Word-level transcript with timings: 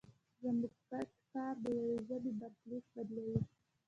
زموږ 0.41 0.73
ګډ 0.89 1.09
کار 1.31 1.53
د 1.63 1.65
یوې 1.77 1.97
ژبې 2.07 2.31
برخلیک 2.39 2.85
بدلوي. 2.93 3.37